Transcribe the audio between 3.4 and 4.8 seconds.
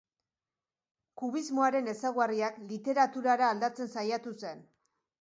aldatzen saiatu zen.